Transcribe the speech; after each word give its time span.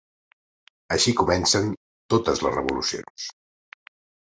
Així 0.95 1.13
comencen 1.21 1.71
totes 2.15 2.45
les 2.49 2.59
revolucions. 2.59 3.33